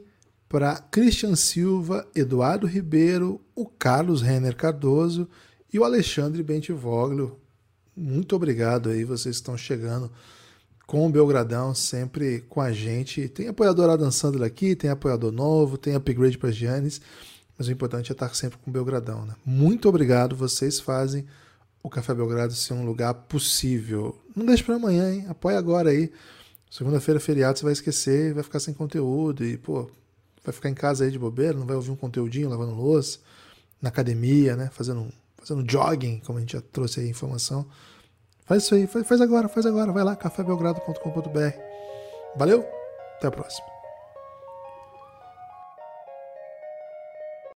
[0.52, 5.26] para Christian Silva, Eduardo Ribeiro, o Carlos Renner Cardoso
[5.72, 7.40] e o Alexandre Bentivoglio.
[7.96, 10.12] Muito obrigado aí, vocês estão chegando
[10.86, 13.30] com o Belgradão, sempre com a gente.
[13.30, 17.00] Tem apoiador Adam Sandler aqui, tem apoiador novo, tem upgrade para Giannis,
[17.58, 19.26] mas o importante é estar sempre com o Belgradão.
[19.26, 19.34] Né?
[19.46, 21.26] Muito obrigado, vocês fazem
[21.82, 24.20] o Café Belgrado ser um lugar possível.
[24.36, 25.26] Não deixe para amanhã, hein?
[25.30, 26.12] Apoia agora aí.
[26.70, 29.90] Segunda-feira, feriado, você vai esquecer, vai ficar sem conteúdo e, pô,
[30.44, 33.20] vai ficar em casa aí de bobeira, não vai ouvir um conteúdinho lavando louça,
[33.82, 34.70] na academia, né?
[34.74, 37.66] Fazendo, fazendo jogging, como a gente já trouxe aí a informação.
[38.46, 39.92] Faz isso aí, faz, faz agora, faz agora.
[39.92, 41.58] Vai lá, cafébelgrado.com.br.
[42.36, 42.66] Valeu,
[43.18, 43.81] até a próxima.